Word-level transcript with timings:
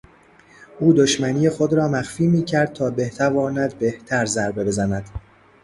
او 0.79 0.93
دشمنی 0.93 1.49
خود 1.49 1.73
را 1.73 1.87
مخفی 1.87 2.27
میکرد 2.27 2.73
تا 2.73 2.89
بتواند 2.89 3.79
بهتر 3.79 4.25
ضربه 4.25 4.63
بزند. 4.63 5.03